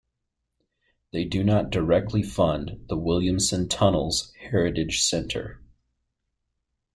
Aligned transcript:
They 1.13 1.25
do 1.25 1.43
not 1.43 1.69
directly 1.69 2.23
fund 2.23 2.85
the 2.89 2.97
Williamson 2.97 3.67
Tunnels 3.69 4.33
Heritage 4.49 5.03
Centre. 5.03 5.61